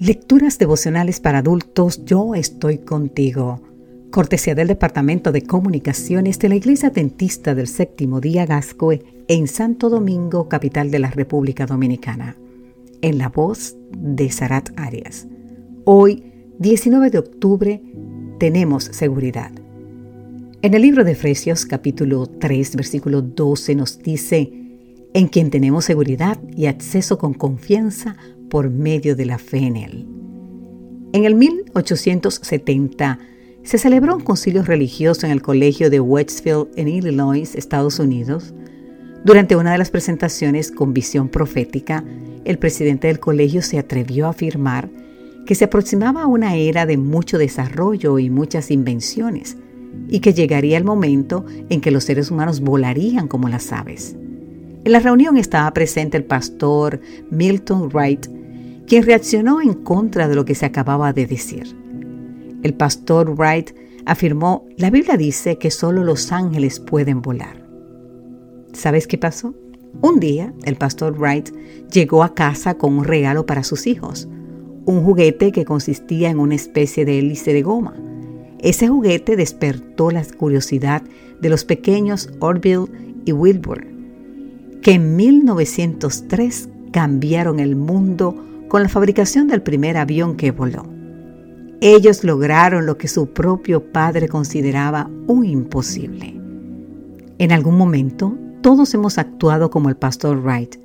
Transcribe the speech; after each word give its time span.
Lecturas 0.00 0.60
devocionales 0.60 1.18
para 1.18 1.38
adultos, 1.38 2.04
yo 2.04 2.36
estoy 2.36 2.78
contigo. 2.78 3.60
Cortesía 4.12 4.54
del 4.54 4.68
Departamento 4.68 5.32
de 5.32 5.42
Comunicaciones 5.42 6.38
de 6.38 6.48
la 6.48 6.54
Iglesia 6.54 6.90
Dentista 6.90 7.56
del 7.56 7.66
Séptimo 7.66 8.20
Día 8.20 8.46
Gascoe 8.46 9.02
en 9.26 9.48
Santo 9.48 9.88
Domingo, 9.90 10.48
capital 10.48 10.92
de 10.92 11.00
la 11.00 11.10
República 11.10 11.66
Dominicana. 11.66 12.36
En 13.02 13.18
la 13.18 13.28
voz 13.28 13.76
de 13.90 14.30
Sarat 14.30 14.70
Arias. 14.76 15.26
Hoy, 15.84 16.32
19 16.60 17.10
de 17.10 17.18
octubre, 17.18 17.82
tenemos 18.38 18.84
seguridad. 18.84 19.50
En 20.62 20.74
el 20.74 20.82
libro 20.82 21.02
de 21.02 21.12
Efesios 21.12 21.66
capítulo 21.66 22.28
3 22.28 22.76
versículo 22.76 23.20
12 23.20 23.74
nos 23.74 23.98
dice, 23.98 24.52
en 25.12 25.26
quien 25.26 25.50
tenemos 25.50 25.86
seguridad 25.86 26.38
y 26.56 26.66
acceso 26.66 27.18
con 27.18 27.34
confianza 27.34 28.16
por 28.48 28.70
medio 28.70 29.16
de 29.16 29.26
la 29.26 29.38
fe 29.38 29.58
en 29.58 29.76
Él. 29.76 30.06
En 31.12 31.24
el 31.24 31.34
1870 31.34 33.18
se 33.62 33.78
celebró 33.78 34.16
un 34.16 34.22
concilio 34.22 34.62
religioso 34.62 35.26
en 35.26 35.32
el 35.32 35.42
colegio 35.42 35.90
de 35.90 36.00
Westfield 36.00 36.68
en 36.76 36.88
Illinois, 36.88 37.54
Estados 37.54 37.98
Unidos. 37.98 38.54
Durante 39.24 39.56
una 39.56 39.72
de 39.72 39.78
las 39.78 39.90
presentaciones 39.90 40.70
con 40.70 40.94
visión 40.94 41.28
profética, 41.28 42.04
el 42.44 42.58
presidente 42.58 43.08
del 43.08 43.20
colegio 43.20 43.62
se 43.62 43.78
atrevió 43.78 44.26
a 44.26 44.30
afirmar 44.30 44.88
que 45.44 45.54
se 45.54 45.64
aproximaba 45.64 46.22
a 46.22 46.26
una 46.26 46.56
era 46.56 46.84
de 46.84 46.98
mucho 46.98 47.38
desarrollo 47.38 48.18
y 48.18 48.28
muchas 48.28 48.70
invenciones, 48.70 49.56
y 50.08 50.20
que 50.20 50.34
llegaría 50.34 50.76
el 50.76 50.84
momento 50.84 51.44
en 51.70 51.80
que 51.80 51.90
los 51.90 52.04
seres 52.04 52.30
humanos 52.30 52.60
volarían 52.60 53.28
como 53.28 53.48
las 53.48 53.72
aves. 53.72 54.14
En 54.84 54.92
la 54.92 55.00
reunión 55.00 55.36
estaba 55.36 55.72
presente 55.72 56.16
el 56.16 56.24
pastor 56.24 57.00
Milton 57.30 57.88
Wright, 57.88 58.26
quien 58.88 59.04
reaccionó 59.04 59.60
en 59.60 59.74
contra 59.74 60.28
de 60.28 60.34
lo 60.34 60.44
que 60.46 60.54
se 60.54 60.64
acababa 60.64 61.12
de 61.12 61.26
decir. 61.26 61.76
El 62.62 62.74
pastor 62.74 63.34
Wright 63.38 63.70
afirmó, 64.06 64.66
la 64.78 64.90
Biblia 64.90 65.16
dice 65.18 65.58
que 65.58 65.70
solo 65.70 66.02
los 66.02 66.32
ángeles 66.32 66.80
pueden 66.80 67.20
volar. 67.20 67.68
¿Sabes 68.72 69.06
qué 69.06 69.18
pasó? 69.18 69.54
Un 70.00 70.20
día 70.20 70.54
el 70.64 70.76
pastor 70.76 71.18
Wright 71.18 71.50
llegó 71.92 72.22
a 72.22 72.34
casa 72.34 72.74
con 72.74 72.94
un 72.94 73.04
regalo 73.04 73.44
para 73.44 73.62
sus 73.62 73.86
hijos, 73.86 74.26
un 74.86 75.04
juguete 75.04 75.52
que 75.52 75.66
consistía 75.66 76.30
en 76.30 76.38
una 76.38 76.54
especie 76.54 77.04
de 77.04 77.18
hélice 77.18 77.52
de 77.52 77.62
goma. 77.62 77.94
Ese 78.58 78.88
juguete 78.88 79.36
despertó 79.36 80.10
la 80.10 80.24
curiosidad 80.24 81.02
de 81.40 81.48
los 81.50 81.64
pequeños 81.64 82.30
Orville 82.40 82.86
y 83.26 83.32
Wilbur, 83.32 83.86
que 84.80 84.92
en 84.92 85.14
1903 85.14 86.70
cambiaron 86.90 87.60
el 87.60 87.76
mundo 87.76 88.47
con 88.68 88.82
la 88.82 88.88
fabricación 88.88 89.48
del 89.48 89.62
primer 89.62 89.96
avión 89.96 90.36
que 90.36 90.50
voló. 90.50 90.84
Ellos 91.80 92.24
lograron 92.24 92.86
lo 92.86 92.98
que 92.98 93.08
su 93.08 93.32
propio 93.32 93.92
padre 93.92 94.28
consideraba 94.28 95.10
un 95.26 95.44
imposible. 95.44 96.34
En 97.38 97.52
algún 97.52 97.78
momento, 97.78 98.36
todos 98.62 98.92
hemos 98.94 99.16
actuado 99.16 99.70
como 99.70 99.88
el 99.88 99.96
pastor 99.96 100.42
Wright, 100.42 100.76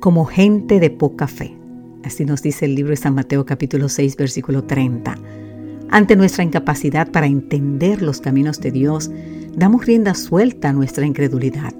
como 0.00 0.26
gente 0.26 0.80
de 0.80 0.90
poca 0.90 1.26
fe. 1.26 1.56
Así 2.04 2.26
nos 2.26 2.42
dice 2.42 2.66
el 2.66 2.74
libro 2.74 2.90
de 2.90 2.96
San 2.96 3.14
Mateo 3.14 3.46
capítulo 3.46 3.88
6 3.88 4.16
versículo 4.16 4.64
30. 4.64 5.14
Ante 5.88 6.16
nuestra 6.16 6.44
incapacidad 6.44 7.10
para 7.10 7.26
entender 7.26 8.02
los 8.02 8.20
caminos 8.20 8.60
de 8.60 8.70
Dios, 8.70 9.10
damos 9.56 9.86
rienda 9.86 10.14
suelta 10.14 10.68
a 10.68 10.72
nuestra 10.74 11.06
incredulidad. 11.06 11.72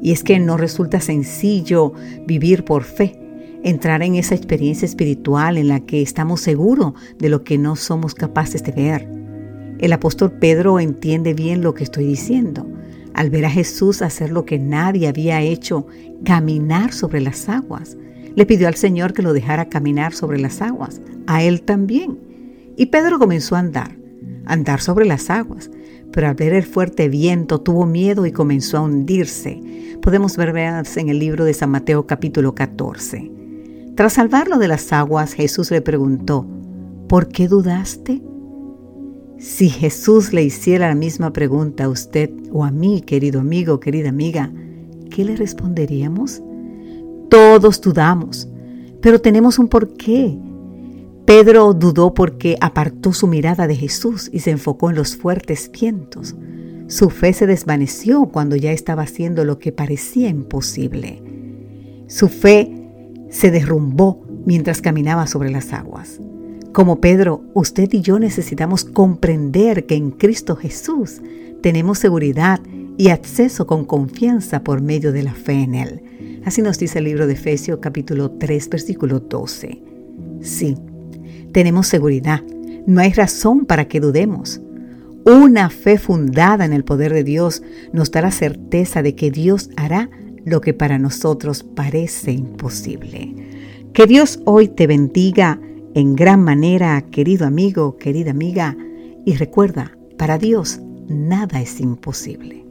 Y 0.00 0.12
es 0.12 0.22
que 0.22 0.38
no 0.38 0.56
resulta 0.56 1.00
sencillo 1.00 1.92
vivir 2.26 2.64
por 2.64 2.84
fe, 2.84 3.18
entrar 3.62 4.02
en 4.02 4.14
esa 4.14 4.34
experiencia 4.34 4.86
espiritual 4.86 5.58
en 5.58 5.68
la 5.68 5.80
que 5.80 6.02
estamos 6.02 6.40
seguros 6.40 6.94
de 7.18 7.28
lo 7.28 7.44
que 7.44 7.58
no 7.58 7.76
somos 7.76 8.14
capaces 8.14 8.62
de 8.62 8.72
ver. 8.72 9.08
El 9.78 9.92
apóstol 9.92 10.32
Pedro 10.32 10.80
entiende 10.80 11.34
bien 11.34 11.62
lo 11.62 11.74
que 11.74 11.84
estoy 11.84 12.06
diciendo. 12.06 12.66
Al 13.14 13.30
ver 13.30 13.46
a 13.46 13.50
Jesús 13.50 14.02
hacer 14.02 14.30
lo 14.30 14.44
que 14.44 14.58
nadie 14.58 15.08
había 15.08 15.42
hecho, 15.42 15.86
caminar 16.24 16.92
sobre 16.92 17.20
las 17.20 17.48
aguas, 17.48 17.96
le 18.34 18.46
pidió 18.46 18.68
al 18.68 18.74
Señor 18.74 19.12
que 19.12 19.22
lo 19.22 19.32
dejara 19.32 19.68
caminar 19.68 20.12
sobre 20.12 20.38
las 20.38 20.60
aguas, 20.60 21.00
a 21.26 21.42
él 21.42 21.62
también. 21.62 22.18
Y 22.76 22.86
Pedro 22.86 23.18
comenzó 23.18 23.56
a 23.56 23.60
andar, 23.60 23.96
andar 24.44 24.80
sobre 24.80 25.06
las 25.06 25.30
aguas, 25.30 25.70
pero 26.12 26.28
al 26.28 26.34
ver 26.34 26.52
el 26.52 26.64
fuerte 26.64 27.08
viento 27.08 27.60
tuvo 27.60 27.86
miedo 27.86 28.26
y 28.26 28.32
comenzó 28.32 28.78
a 28.78 28.82
hundirse. 28.82 29.60
Podemos 30.02 30.36
ver 30.36 30.54
en 30.56 31.08
el 31.08 31.18
libro 31.18 31.44
de 31.44 31.54
San 31.54 31.70
Mateo 31.70 32.06
capítulo 32.06 32.54
14. 32.54 33.35
Tras 33.96 34.12
salvarlo 34.12 34.58
de 34.58 34.68
las 34.68 34.92
aguas, 34.92 35.32
Jesús 35.32 35.70
le 35.70 35.80
preguntó, 35.80 36.46
¿por 37.08 37.28
qué 37.28 37.48
dudaste? 37.48 38.20
Si 39.38 39.70
Jesús 39.70 40.34
le 40.34 40.42
hiciera 40.42 40.88
la 40.88 40.94
misma 40.94 41.32
pregunta 41.32 41.84
a 41.84 41.88
usted 41.88 42.30
o 42.52 42.64
a 42.64 42.70
mí, 42.70 43.00
querido 43.00 43.40
amigo, 43.40 43.80
querida 43.80 44.10
amiga, 44.10 44.52
¿qué 45.10 45.24
le 45.24 45.34
responderíamos? 45.34 46.42
Todos 47.30 47.80
dudamos, 47.80 48.46
pero 49.00 49.18
tenemos 49.18 49.58
un 49.58 49.68
porqué. 49.68 50.38
Pedro 51.24 51.72
dudó 51.72 52.12
porque 52.12 52.58
apartó 52.60 53.14
su 53.14 53.26
mirada 53.26 53.66
de 53.66 53.76
Jesús 53.76 54.28
y 54.30 54.40
se 54.40 54.50
enfocó 54.50 54.90
en 54.90 54.96
los 54.96 55.16
fuertes 55.16 55.70
vientos. 55.72 56.36
Su 56.86 57.08
fe 57.08 57.32
se 57.32 57.46
desvaneció 57.46 58.26
cuando 58.26 58.56
ya 58.56 58.72
estaba 58.72 59.04
haciendo 59.04 59.46
lo 59.46 59.58
que 59.58 59.72
parecía 59.72 60.28
imposible. 60.28 61.22
Su 62.08 62.28
fe 62.28 62.85
se 63.36 63.50
derrumbó 63.50 64.24
mientras 64.46 64.80
caminaba 64.80 65.26
sobre 65.26 65.50
las 65.50 65.74
aguas. 65.74 66.20
Como 66.72 67.02
Pedro, 67.02 67.42
usted 67.52 67.92
y 67.92 68.00
yo 68.00 68.18
necesitamos 68.18 68.84
comprender 68.84 69.84
que 69.84 69.94
en 69.94 70.10
Cristo 70.10 70.56
Jesús 70.56 71.20
tenemos 71.60 71.98
seguridad 71.98 72.60
y 72.96 73.10
acceso 73.10 73.66
con 73.66 73.84
confianza 73.84 74.64
por 74.64 74.80
medio 74.80 75.12
de 75.12 75.22
la 75.22 75.34
fe 75.34 75.52
en 75.52 75.74
Él. 75.74 76.02
Así 76.46 76.62
nos 76.62 76.78
dice 76.78 76.98
el 76.98 77.04
libro 77.04 77.26
de 77.26 77.34
Efesios 77.34 77.78
capítulo 77.82 78.30
3 78.30 78.70
versículo 78.70 79.20
12. 79.20 79.82
Sí, 80.40 80.74
tenemos 81.52 81.88
seguridad. 81.88 82.42
No 82.86 83.02
hay 83.02 83.12
razón 83.12 83.66
para 83.66 83.86
que 83.86 84.00
dudemos. 84.00 84.62
Una 85.26 85.68
fe 85.68 85.98
fundada 85.98 86.64
en 86.64 86.72
el 86.72 86.84
poder 86.84 87.12
de 87.12 87.24
Dios 87.24 87.62
nos 87.92 88.10
da 88.10 88.22
la 88.22 88.30
certeza 88.30 89.02
de 89.02 89.14
que 89.14 89.30
Dios 89.30 89.68
hará 89.76 90.08
lo 90.46 90.62
que 90.62 90.72
para 90.72 90.98
nosotros 90.98 91.62
parece 91.62 92.32
imposible. 92.32 93.34
Que 93.92 94.06
Dios 94.06 94.40
hoy 94.46 94.68
te 94.68 94.86
bendiga 94.86 95.60
en 95.94 96.14
gran 96.14 96.42
manera, 96.42 97.02
querido 97.10 97.46
amigo, 97.46 97.96
querida 97.98 98.30
amiga, 98.30 98.76
y 99.24 99.34
recuerda, 99.34 99.98
para 100.16 100.38
Dios 100.38 100.80
nada 101.08 101.60
es 101.60 101.80
imposible. 101.80 102.65